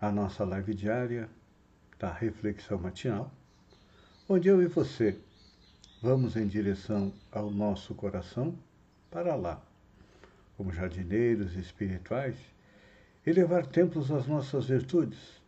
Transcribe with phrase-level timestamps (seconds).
[0.00, 1.28] à nossa live diária
[1.98, 3.32] da reflexão matinal,
[4.28, 5.18] onde eu e você
[6.02, 8.56] vamos em direção ao nosso coração
[9.10, 9.62] para lá,
[10.56, 12.36] como jardineiros espirituais,
[13.26, 15.40] elevar templos às nossas virtudes,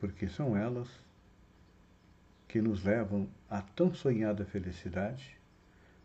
[0.00, 0.88] porque são elas
[2.48, 5.38] que nos levam à tão sonhada felicidade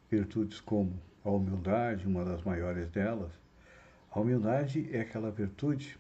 [0.09, 3.32] virtudes como a humildade, uma das maiores delas.
[4.12, 5.98] A humildade é aquela virtude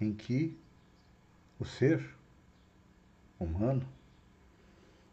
[0.00, 0.56] em que
[1.58, 2.02] o ser
[3.38, 3.86] humano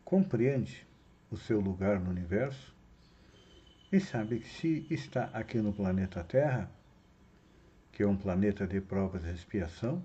[0.06, 0.88] compreende
[1.30, 2.74] o seu lugar no universo
[3.92, 6.70] e sabe que se está aqui no planeta Terra,
[7.92, 10.04] que é um planeta de provas e expiação,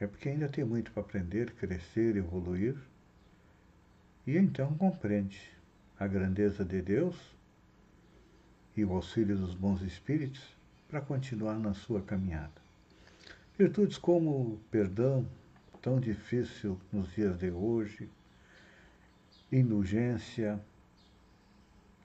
[0.00, 2.76] é porque ainda tem muito para aprender, crescer, evoluir,
[4.26, 5.40] e então compreende
[5.98, 7.16] a grandeza de Deus
[8.76, 10.56] e o auxílio dos bons espíritos
[10.88, 12.57] para continuar na sua caminhada.
[13.58, 15.28] Virtudes como perdão,
[15.82, 18.08] tão difícil nos dias de hoje,
[19.50, 20.60] indulgência,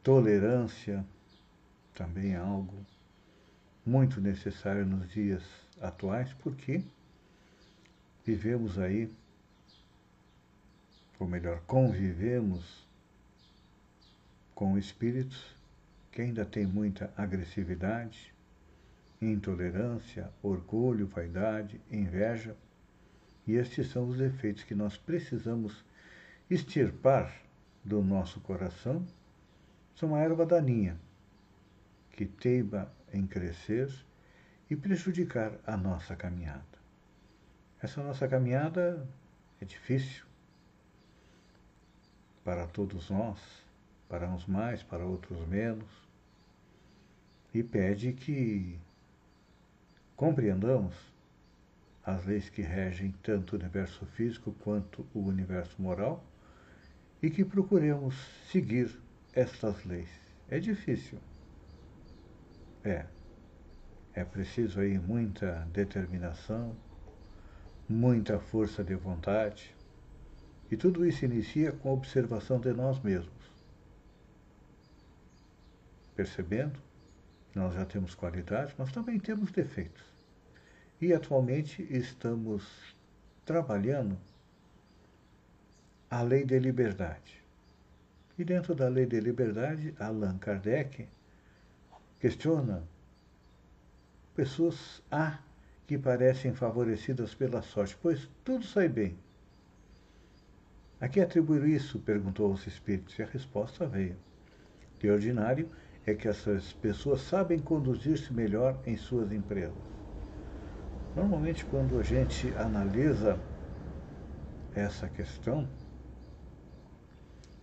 [0.01, 1.05] tolerância,
[1.93, 2.83] também é algo
[3.85, 5.43] muito necessário nos dias
[5.79, 6.81] atuais, porque
[8.25, 9.15] vivemos aí,
[11.19, 12.83] ou melhor, convivemos
[14.55, 15.55] com espíritos
[16.11, 18.32] que ainda têm muita agressividade,
[19.31, 22.55] intolerância, orgulho, vaidade, inveja,
[23.45, 25.83] e estes são os efeitos que nós precisamos
[26.49, 27.33] extirpar
[27.83, 29.05] do nosso coração.
[29.95, 30.97] São uma erva daninha
[32.11, 33.89] que teima em crescer
[34.69, 36.63] e prejudicar a nossa caminhada.
[37.81, 39.05] Essa nossa caminhada
[39.59, 40.25] é difícil
[42.43, 43.39] para todos nós,
[44.07, 45.89] para uns mais, para outros menos,
[47.53, 48.79] e pede que
[50.15, 50.95] compreendamos
[52.05, 56.23] as leis que regem tanto o universo físico quanto o universo moral
[57.21, 58.15] e que procuremos
[58.51, 58.89] seguir
[59.33, 60.09] estas leis.
[60.49, 61.17] É difícil.
[62.83, 63.05] É.
[64.13, 66.75] É preciso aí muita determinação,
[67.89, 69.75] muita força de vontade,
[70.69, 73.43] e tudo isso inicia com a observação de nós mesmos
[76.15, 76.79] percebendo
[77.55, 80.03] nós já temos qualidades, mas também temos defeitos.
[80.99, 82.63] E atualmente estamos
[83.45, 84.17] trabalhando
[86.09, 87.43] a lei de liberdade.
[88.37, 91.07] E dentro da lei de liberdade, Allan Kardec
[92.19, 92.83] questiona
[94.35, 95.39] pessoas A
[95.85, 99.17] que parecem favorecidas pela sorte, pois tudo sai bem.
[100.99, 101.99] A que atribuir isso?
[101.99, 104.15] perguntou aos espíritos, e a resposta veio.
[104.99, 105.69] De ordinário,
[106.05, 109.73] é que essas pessoas sabem conduzir-se melhor em suas empresas.
[111.15, 113.39] Normalmente, quando a gente analisa
[114.75, 115.67] essa questão,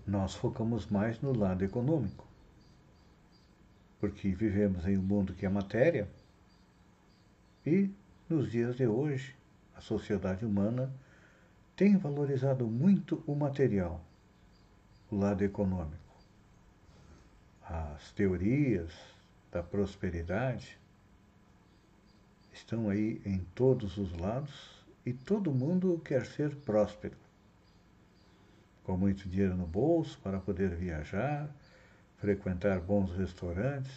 [0.06, 2.26] nós focamos mais no lado econômico,
[3.98, 6.08] porque vivemos em um mundo que é matéria
[7.66, 7.90] e,
[8.28, 9.34] nos dias de hoje,
[9.76, 10.90] a sociedade humana
[11.76, 14.00] tem valorizado muito o material,
[15.10, 16.09] o lado econômico
[17.70, 18.92] as teorias
[19.52, 20.76] da prosperidade
[22.52, 27.16] estão aí em todos os lados e todo mundo quer ser próspero.
[28.82, 31.48] Com muito dinheiro no bolso para poder viajar,
[32.18, 33.94] frequentar bons restaurantes,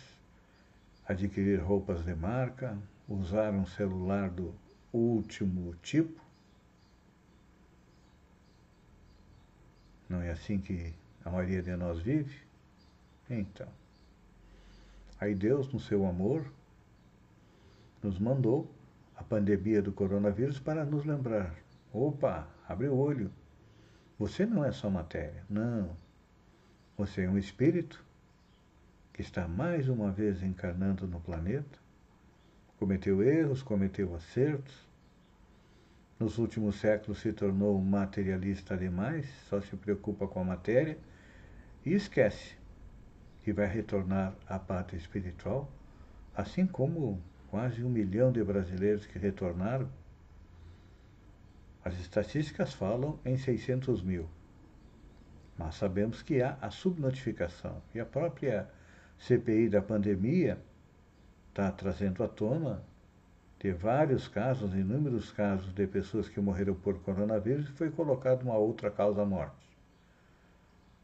[1.08, 2.78] adquirir roupas de marca,
[3.10, 4.54] usar um celular do
[4.94, 6.22] último tipo.
[10.08, 10.94] Não é assim que
[11.26, 12.53] a maioria de nós vive?
[13.40, 13.68] Então,
[15.20, 16.46] aí Deus, no seu amor,
[18.02, 18.70] nos mandou
[19.16, 21.56] a pandemia do coronavírus para nos lembrar:
[21.92, 23.32] opa, abre o olho.
[24.20, 25.98] Você não é só matéria, não.
[26.96, 28.06] Você é um espírito
[29.12, 31.80] que está mais uma vez encarnando no planeta,
[32.78, 34.88] cometeu erros, cometeu acertos.
[36.20, 40.98] Nos últimos séculos se tornou materialista demais, só se preocupa com a matéria
[41.84, 42.63] e esquece
[43.44, 45.70] que vai retornar à pátria espiritual,
[46.36, 49.88] assim como quase um milhão de brasileiros que retornaram
[51.86, 54.28] As estatísticas falam em 600 mil.
[55.58, 57.82] Mas sabemos que há a subnotificação.
[57.94, 58.70] E a própria
[59.20, 60.58] CPI da pandemia
[61.50, 62.82] está trazendo à tona
[63.60, 68.58] de vários casos, inúmeros casos de pessoas que morreram por coronavírus e foi colocado uma
[68.58, 69.73] outra causa morte,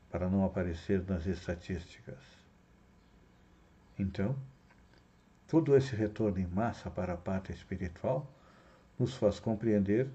[0.10, 2.20] para não aparecer nas estatísticas.
[3.98, 4.36] Então,
[5.48, 8.32] todo esse retorno em massa para a pátria espiritual
[8.98, 10.10] nos faz compreender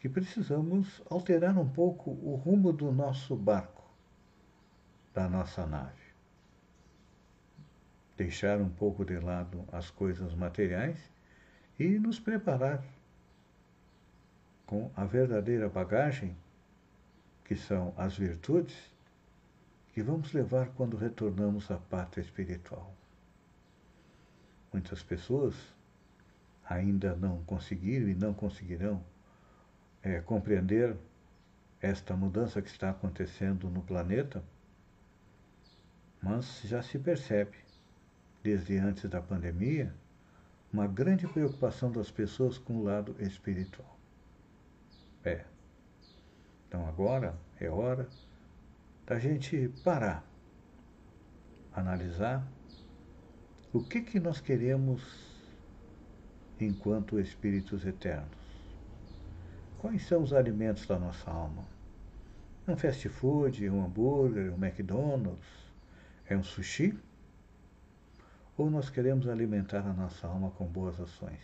[0.00, 3.82] que precisamos alterar um pouco o rumo do nosso barco,
[5.14, 6.04] da nossa nave
[8.16, 10.98] deixar um pouco de lado as coisas materiais
[11.78, 12.82] e nos preparar
[14.66, 16.36] com a verdadeira bagagem,
[17.44, 18.74] que são as virtudes,
[19.94, 22.92] que vamos levar quando retornamos à pátria espiritual.
[24.72, 25.54] Muitas pessoas
[26.68, 29.00] ainda não conseguiram e não conseguirão
[30.02, 30.96] é, compreender
[31.80, 34.42] esta mudança que está acontecendo no planeta,
[36.20, 37.56] mas já se percebe
[38.42, 39.94] desde antes da pandemia,
[40.72, 43.96] uma grande preocupação das pessoas com o lado espiritual.
[45.24, 45.44] É.
[46.66, 48.08] Então agora é hora
[49.06, 50.24] da gente parar,
[51.72, 52.46] analisar
[53.72, 55.02] o que, que nós queremos
[56.60, 58.28] enquanto espíritos eternos.
[59.78, 61.64] Quais são os alimentos da nossa alma?
[62.66, 65.46] Um fast food, um hambúrguer, um McDonald's?
[66.26, 66.98] É um sushi?
[68.56, 71.40] ou nós queremos alimentar a nossa alma com boas ações?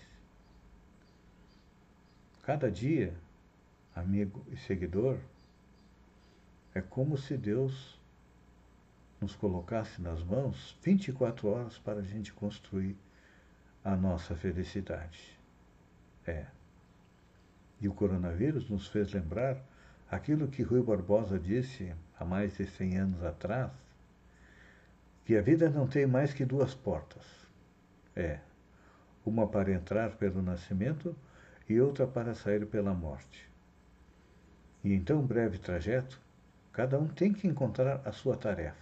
[2.43, 3.15] Cada dia,
[3.95, 5.19] amigo e seguidor,
[6.75, 7.99] é como se Deus
[9.21, 12.97] nos colocasse nas mãos 24 horas para a gente construir
[13.85, 15.39] a nossa felicidade.
[16.27, 16.47] É.
[17.81, 19.61] E o coronavírus nos fez lembrar
[20.11, 23.73] aquilo que Rui Barbosa disse há mais de 100 anos atrás,
[25.25, 27.25] que a vida não tem mais que duas portas.
[28.15, 28.41] É,
[29.25, 31.15] uma para entrar pelo nascimento
[31.69, 33.49] e outra para sair pela morte.
[34.83, 36.21] E em tão breve trajeto,
[36.81, 38.75] cada um tem que encontrar a sua tarefa.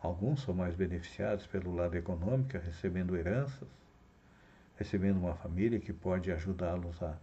[0.00, 3.68] Alguns são mais beneficiados pelo lado econômico, recebendo heranças,
[4.76, 7.16] recebendo uma família que pode ajudá-los a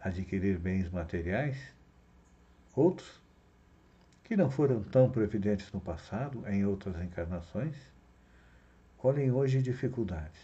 [0.00, 1.56] adquirir bens materiais.
[2.74, 3.22] Outros
[4.24, 7.76] que não foram tão previdentes no passado, em outras encarnações,
[8.98, 10.40] colhem hoje dificuldades.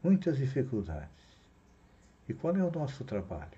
[0.00, 1.10] Muitas dificuldades.
[2.28, 3.57] E qual é o nosso trabalho?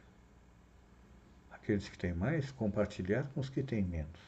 [1.71, 4.21] Aqueles que têm mais, compartilhar com os que têm menos.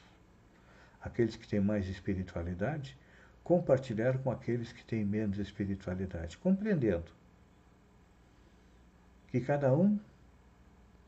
[1.00, 2.96] Aqueles que têm mais espiritualidade,
[3.42, 7.10] compartilhar com aqueles que têm menos espiritualidade, compreendendo
[9.26, 9.98] que cada um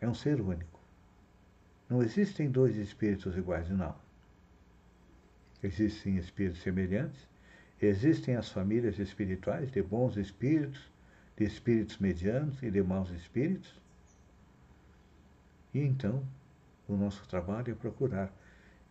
[0.00, 0.74] é um ser único
[1.88, 3.94] não existem dois espíritos iguais, não.
[5.62, 7.28] Existem espíritos semelhantes,
[7.80, 10.80] existem as famílias espirituais de bons espíritos,
[11.36, 13.80] de espíritos medianos e de maus espíritos.
[15.74, 16.24] E então,
[16.88, 18.32] o nosso trabalho é procurar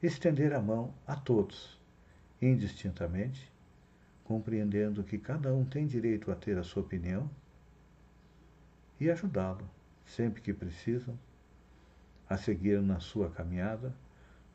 [0.01, 1.79] estender a mão a todos,
[2.41, 3.49] indistintamente,
[4.25, 7.29] compreendendo que cada um tem direito a ter a sua opinião
[8.99, 9.69] e ajudá-lo
[10.05, 11.17] sempre que precisam
[12.29, 13.95] a seguir na sua caminhada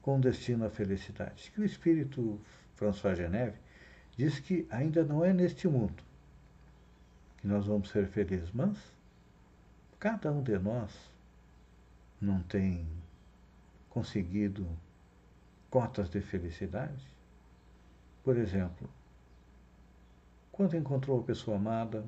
[0.02, 1.50] com destino à felicidade.
[1.50, 2.38] Que o espírito
[2.74, 3.56] François Geneve
[4.16, 6.02] diz que ainda não é neste mundo
[7.38, 8.76] que nós vamos ser felizes, mas
[9.98, 10.92] cada um de nós
[12.20, 12.86] não tem
[13.88, 14.66] conseguido
[15.70, 17.06] cotas de felicidade.
[18.22, 18.88] Por exemplo,
[20.50, 22.04] quando encontrou a pessoa amada,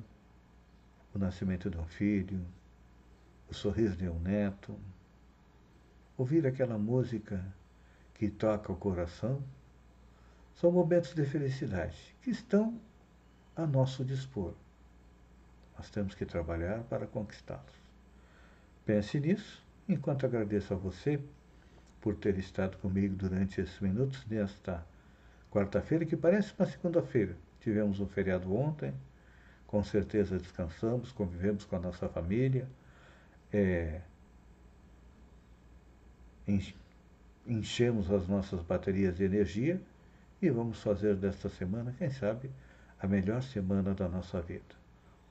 [1.13, 2.45] o nascimento de um filho,
[3.49, 4.77] o sorriso de um neto,
[6.17, 7.43] ouvir aquela música
[8.13, 9.43] que toca o coração,
[10.55, 12.79] são momentos de felicidade que estão
[13.55, 14.53] a nosso dispor.
[15.77, 17.73] Nós temos que trabalhar para conquistá-los.
[18.85, 19.63] Pense nisso,
[19.93, 21.19] enquanto agradeço a você
[21.99, 24.83] por ter estado comigo durante esses minutos nesta
[25.51, 27.35] quarta-feira, que parece uma segunda-feira.
[27.59, 28.93] Tivemos um feriado ontem,
[29.67, 32.67] com certeza descansamos, convivemos com a nossa família.
[33.53, 34.01] É,
[37.45, 39.79] enchemos as nossas baterias de energia
[40.41, 42.49] e vamos fazer desta semana, quem sabe,
[42.99, 44.75] a melhor semana da nossa vida.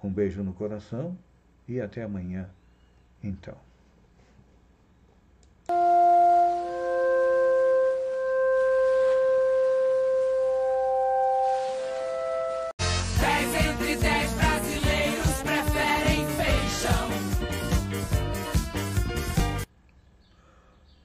[0.02, 1.16] Um beijo no coração
[1.66, 2.48] e até amanhã,
[3.22, 3.69] então.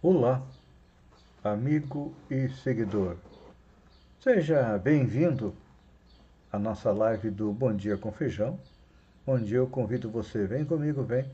[0.07, 0.39] Olá,
[1.43, 3.17] amigo e seguidor.
[4.19, 5.51] Seja bem-vindo
[6.51, 8.59] à nossa live do Bom Dia com Feijão,
[9.25, 11.25] onde eu convido você, vem comigo, vem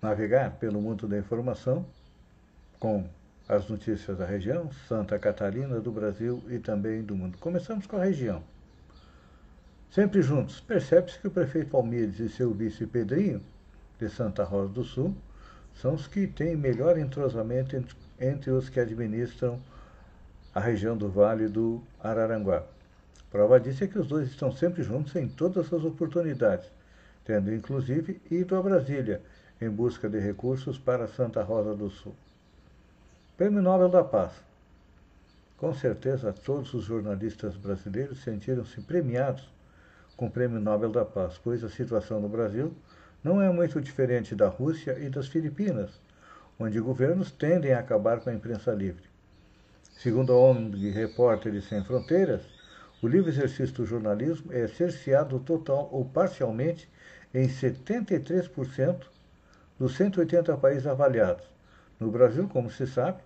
[0.00, 1.84] navegar pelo mundo da informação
[2.80, 3.06] com
[3.46, 7.36] as notícias da região, Santa Catarina, do Brasil e também do mundo.
[7.36, 8.42] Começamos com a região.
[9.90, 13.42] Sempre juntos, percebe-se que o prefeito Almides e seu vice Pedrinho,
[14.00, 15.14] de Santa Rosa do Sul,
[15.80, 17.82] são os que têm melhor entrosamento
[18.18, 19.60] entre os que administram
[20.54, 22.62] a região do Vale do Araranguá.
[23.30, 26.70] Prova disso é que os dois estão sempre juntos em todas as oportunidades,
[27.24, 29.20] tendo inclusive ido a Brasília
[29.60, 32.14] em busca de recursos para Santa Rosa do Sul.
[33.36, 34.32] Prêmio Nobel da Paz.
[35.58, 39.46] Com certeza, todos os jornalistas brasileiros sentiram-se premiados
[40.16, 42.74] com o Prêmio Nobel da Paz, pois a situação no Brasil
[43.26, 45.90] não é muito diferente da Rússia e das Filipinas,
[46.60, 49.02] onde governos tendem a acabar com a imprensa livre.
[49.98, 52.42] Segundo a ONG Repórteres Sem Fronteiras,
[53.02, 56.88] o livre exercício do jornalismo é cerceado total ou parcialmente
[57.34, 59.06] em 73%
[59.76, 61.44] dos 180 países avaliados.
[61.98, 63.18] No Brasil, como se sabe,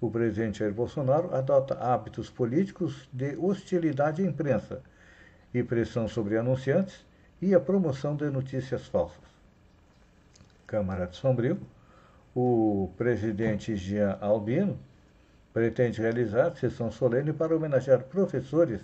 [0.00, 4.80] o presidente Jair Bolsonaro adota hábitos políticos de hostilidade à imprensa
[5.52, 7.04] e pressão sobre anunciantes
[7.40, 9.31] e a promoção de notícias falsas.
[10.72, 11.60] Câmara de Sombrio,
[12.34, 14.78] o presidente Jean Albino
[15.52, 18.80] pretende realizar sessão solene para homenagear professores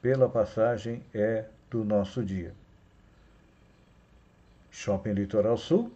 [0.00, 2.54] pela passagem é do nosso dia.
[4.70, 5.92] Shopping Litoral Sul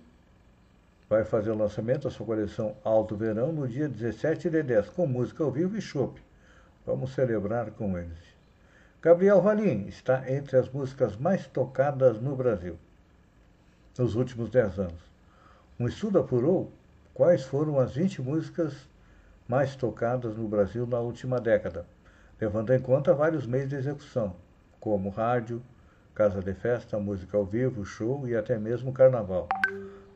[1.08, 5.06] vai fazer o lançamento da sua coleção Alto Verão no dia 17 de 10, com
[5.06, 6.22] música ao vivo e chopp.
[6.84, 8.18] Vamos celebrar com eles.
[9.00, 12.76] Gabriel Valim está entre as músicas mais tocadas no Brasil
[13.96, 15.11] nos últimos 10 anos.
[15.82, 16.70] Um estudo apurou
[17.12, 18.72] quais foram as 20 músicas
[19.48, 21.84] mais tocadas no Brasil na última década,
[22.40, 24.36] levando em conta vários meios de execução,
[24.78, 25.60] como rádio,
[26.14, 29.48] casa de festa, música ao vivo, show e até mesmo carnaval.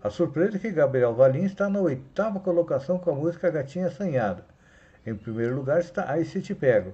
[0.00, 4.44] A surpresa é que Gabriel Valim está na oitava colocação com a música Gatinha Assanhada.
[5.04, 6.92] Em primeiro lugar está Aí Se Te Pego.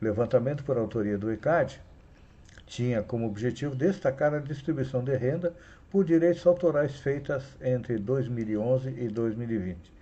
[0.00, 1.82] O levantamento por autoria do ICAD
[2.66, 5.52] tinha como objetivo destacar a distribuição de renda
[5.92, 9.92] por direitos autorais feitas entre 2011 e 2020.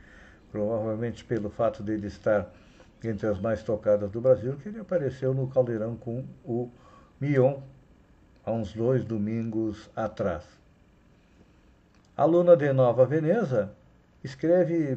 [0.52, 2.48] Provavelmente pelo fato de ele estar
[3.02, 6.70] entre as mais tocadas do Brasil, que ele apareceu no Caldeirão com o
[7.20, 7.60] Mion
[8.46, 10.44] há uns dois domingos atrás.
[12.16, 13.72] Aluna de Nova Veneza
[14.22, 14.96] escreve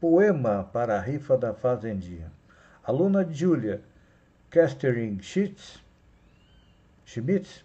[0.00, 2.32] poema para a rifa da Fazendinha.
[2.82, 3.80] Aluna Julia
[4.50, 5.80] Castering Schmitz,
[7.04, 7.64] Schmitz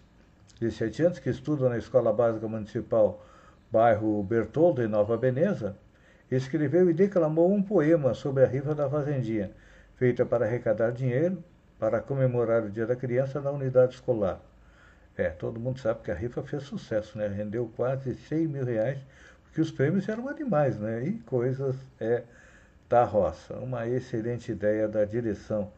[0.60, 3.24] 17 anos, que estuda na Escola Básica Municipal
[3.70, 5.76] bairro Bertoldo, em Nova Veneza,
[6.30, 9.50] escreveu e declamou um poema sobre a rifa da fazendinha,
[9.96, 11.42] feita para arrecadar dinheiro
[11.78, 14.40] para comemorar o Dia da Criança na unidade escolar.
[15.16, 17.28] É, todo mundo sabe que a rifa fez sucesso, né?
[17.28, 18.98] Rendeu quase 100 mil reais,
[19.44, 21.04] porque os prêmios eram animais, né?
[21.04, 22.22] E coisas é
[22.88, 23.54] da roça.
[23.54, 25.70] Uma excelente ideia da direção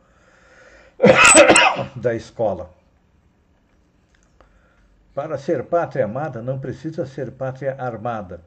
[1.96, 2.70] da escola.
[5.14, 8.40] Para ser pátria amada não precisa ser pátria armada,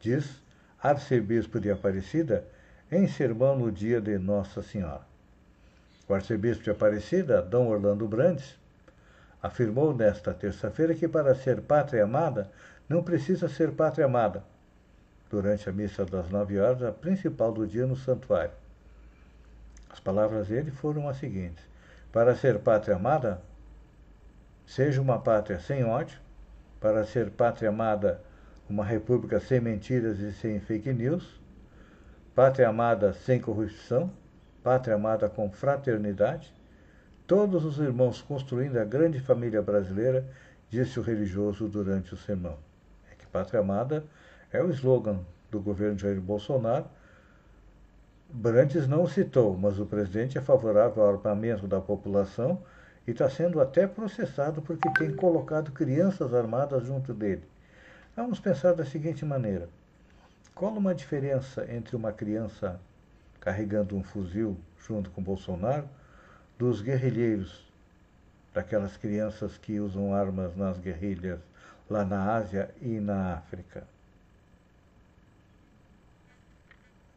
[0.00, 0.40] diz
[0.80, 2.44] arcebispo de Aparecida
[2.92, 5.02] em sermão no dia de Nossa Senhora.
[6.08, 8.56] O arcebispo de Aparecida, Dom Orlando Brandes,
[9.42, 12.48] afirmou nesta terça-feira que para ser pátria amada
[12.88, 14.44] não precisa ser pátria amada,
[15.28, 18.52] durante a missa das nove horas, a principal do dia no santuário.
[19.90, 21.64] As palavras dele foram as seguintes:
[22.12, 23.40] Para ser pátria amada,
[24.66, 26.18] Seja uma pátria sem ódio,
[26.80, 28.20] para ser pátria amada,
[28.68, 31.40] uma república sem mentiras e sem fake news,
[32.34, 34.10] pátria amada sem corrupção,
[34.64, 36.52] pátria amada com fraternidade,
[37.28, 40.26] todos os irmãos construindo a grande família brasileira,
[40.68, 42.58] disse o religioso durante o sermão.
[43.10, 44.04] É que pátria amada
[44.52, 46.86] é o slogan do governo Jair Bolsonaro.
[48.28, 52.60] Brantes não citou, mas o presidente é favorável ao armamento da população
[53.06, 57.42] e está sendo até processado porque tem colocado crianças armadas junto dele.
[58.16, 59.68] Vamos pensar da seguinte maneira:
[60.54, 62.80] qual uma diferença entre uma criança
[63.40, 65.88] carregando um fuzil junto com Bolsonaro
[66.58, 67.64] dos guerrilheiros,
[68.52, 71.38] daquelas crianças que usam armas nas guerrilhas
[71.88, 73.86] lá na Ásia e na África?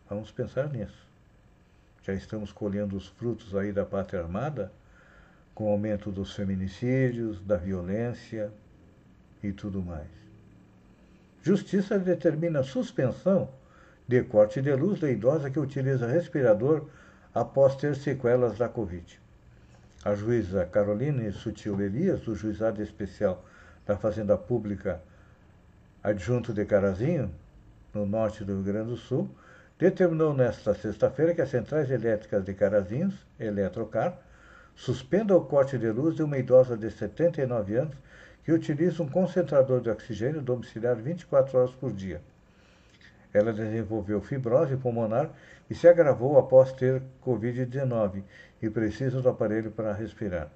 [0.08, 1.08] Vamos pensar nisso.
[2.04, 4.72] Já estamos colhendo os frutos aí da pátria armada
[5.60, 8.50] com o aumento dos feminicídios, da violência
[9.44, 10.08] e tudo mais.
[11.44, 13.50] Justiça determina suspensão
[14.08, 16.86] de corte de luz da idosa que utiliza respirador
[17.36, 19.20] após ter sequelas da Covid.
[20.06, 23.44] A juíza Caroline Sutil Elias, do Juizado Especial
[23.86, 25.02] da Fazenda Pública
[26.02, 27.30] adjunto de Carazinho,
[27.94, 29.30] no norte do Rio Grande do Sul,
[29.78, 34.29] determinou nesta sexta-feira que as centrais elétricas de Carazinhos, Eletrocar,
[34.76, 37.96] suspendam o corte de luz de uma idosa de 79 anos
[38.44, 42.22] que utiliza um concentrador de oxigênio domiciliar 24 horas por dia.
[43.34, 45.30] Ela desenvolveu fibrose pulmonar
[45.70, 48.24] e se agravou após ter Covid-19
[48.62, 50.50] e precisa do aparelho para respirar.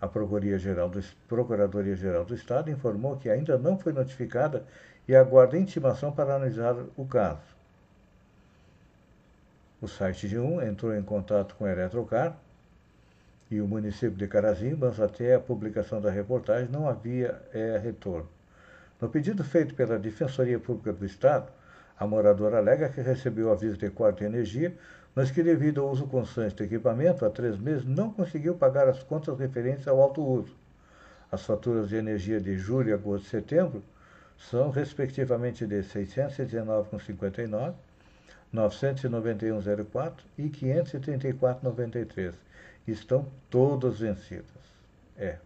[0.00, 4.64] A Procuradoria-Geral do, Procuradoria do Estado informou que ainda não foi notificada
[5.06, 7.60] e aguarda intimação para analisar o caso.
[9.80, 12.36] O site de um entrou em contato com a Eletrocar
[13.50, 18.28] e o município de Carazinho, mas até a publicação da reportagem não havia é, retorno.
[19.00, 21.50] No pedido feito pela Defensoria Pública do Estado,
[21.98, 24.74] a moradora alega que recebeu aviso de corte de energia,
[25.14, 29.02] mas que, devido ao uso constante do equipamento, há três meses não conseguiu pagar as
[29.02, 30.54] contas referentes ao alto uso.
[31.32, 33.82] As faturas de energia de julho, agosto e setembro
[34.38, 37.74] são, respectivamente, de R$ 619,59, R$
[38.52, 42.34] 991,04 e R$ 534,93.
[42.86, 44.44] Estão todas vencidas.
[45.16, 45.36] É.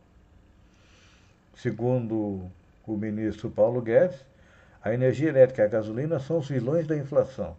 [1.56, 2.50] Segundo
[2.86, 4.18] o ministro Paulo Guedes,
[4.82, 7.56] a energia elétrica e a gasolina são os vilões da inflação.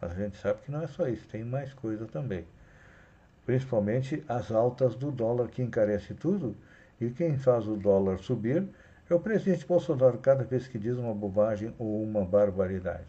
[0.00, 2.44] Mas a gente sabe que não é só isso, tem mais coisa também.
[3.46, 6.56] Principalmente as altas do dólar que encarece tudo,
[7.00, 8.66] e quem faz o dólar subir
[9.08, 13.04] é o presidente Bolsonaro cada vez que diz uma bobagem ou uma barbaridade.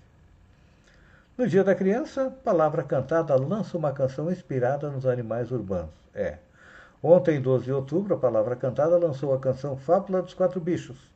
[1.35, 5.95] No Dia da Criança, Palavra Cantada lança uma canção inspirada nos animais urbanos.
[6.13, 6.37] É.
[7.01, 11.11] Ontem, 12 de outubro, a Palavra Cantada lançou a canção Fábula dos Quatro Bichos,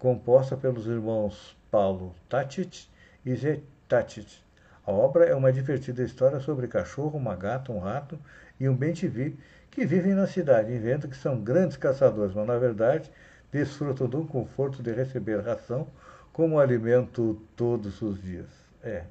[0.00, 2.90] composta pelos irmãos Paulo Tatit
[3.24, 4.44] e Zé Tatit.
[4.84, 8.18] A obra é uma divertida história sobre cachorro, uma gata, um rato
[8.58, 9.38] e um bem-te-vi
[9.70, 13.12] que vivem na cidade, inventam que são grandes caçadores, mas na verdade
[13.52, 15.86] desfrutam do conforto de receber ração
[16.32, 18.48] como alimento todos os dias.
[18.82, 19.04] É.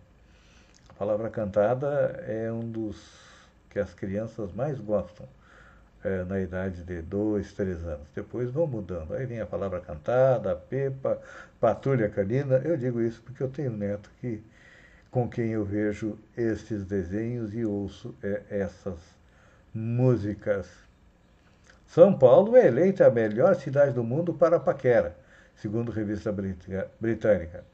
[0.96, 2.96] A palavra cantada é um dos
[3.70, 5.28] que as crianças mais gostam
[6.02, 8.08] é, na idade de dois, três anos.
[8.16, 9.14] Depois vão mudando.
[9.14, 11.20] Aí vem a palavra cantada, a pepa,
[11.60, 12.62] patrulha canina.
[12.64, 14.42] Eu digo isso porque eu tenho um neto que,
[15.12, 19.00] com quem eu vejo estes desenhos e ouço é, essas
[19.74, 20.70] músicas.
[21.86, 25.14] São Paulo é eleita a melhor cidade do mundo para paquera,
[25.58, 26.34] segundo a revista
[27.02, 27.66] britânica.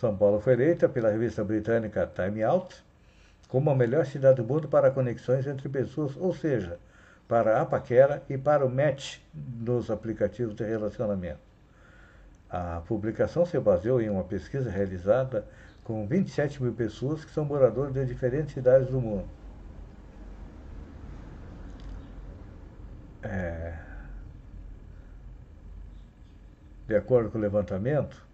[0.00, 2.82] São Paulo foi eleita pela revista britânica Time Out
[3.48, 6.78] como a melhor cidade do mundo para conexões entre pessoas, ou seja,
[7.28, 11.40] para a paquera e para o match nos aplicativos de relacionamento.
[12.48, 15.44] A publicação se baseou em uma pesquisa realizada
[15.84, 19.28] com 27 mil pessoas que são moradores de diferentes cidades do mundo.
[23.22, 23.74] É...
[26.88, 28.29] De acordo com o levantamento,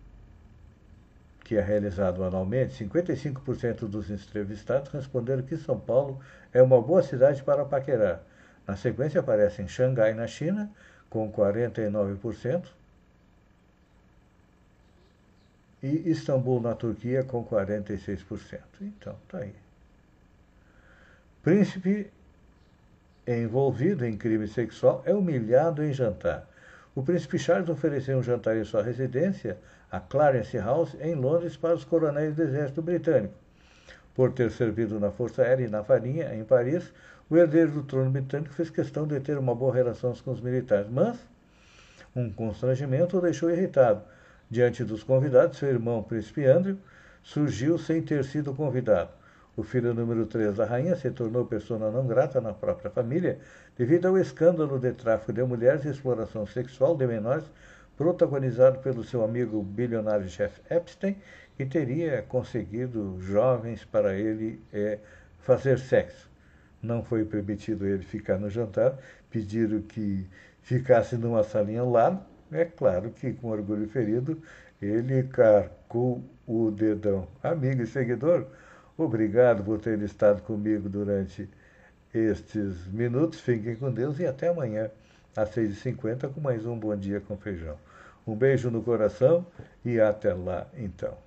[1.47, 6.21] que é realizado anualmente, 55% dos entrevistados responderam que São Paulo
[6.53, 8.21] é uma boa cidade para paquerar
[8.67, 10.71] na sequência aparecem Xangai, na China,
[11.09, 12.67] com 49%,
[15.83, 18.61] e Istambul, na Turquia, com 46%.
[18.81, 19.55] Então, tá aí.
[21.43, 22.11] Príncipe
[23.27, 26.49] envolvido em crime sexual é humilhado em jantar.
[26.97, 29.59] O príncipe Charles ofereceu um jantar em sua residência,
[29.93, 33.35] a Clarence House, em Londres, para os coronéis do exército britânico.
[34.15, 36.91] Por ter servido na Força Aérea e na Farinha, em Paris,
[37.29, 40.89] o herdeiro do trono britânico fez questão de ter uma boa relação com os militares,
[40.89, 41.19] mas
[42.15, 44.01] um constrangimento o deixou irritado.
[44.51, 46.79] Diante dos convidados, seu irmão, príncipe Andrew,
[47.23, 49.11] surgiu sem ter sido convidado.
[49.55, 53.39] O filho número 3 da rainha se tornou persona não grata na própria família
[53.77, 57.45] devido ao escândalo de tráfico de mulheres e exploração sexual de menores
[57.97, 61.17] protagonizado pelo seu amigo bilionário Jeff Epstein,
[61.57, 64.99] que teria conseguido jovens para ele é,
[65.39, 66.29] fazer sexo
[66.87, 68.97] não foi permitido ele ficar no jantar,
[69.31, 70.27] pediram que
[70.63, 72.21] ficasse numa salinha lado.
[72.53, 74.41] É claro que, com orgulho ferido,
[74.81, 77.27] ele carcou o dedão.
[77.43, 78.47] Amigo e seguidor,
[78.97, 81.49] obrigado por ter estado comigo durante
[82.19, 83.41] estes minutos.
[83.41, 84.91] Fiquem com Deus e até amanhã,
[85.37, 87.77] às 6h50, com mais um Bom Dia com Feijão.
[88.27, 89.47] Um beijo no coração
[89.85, 91.26] e até lá, então.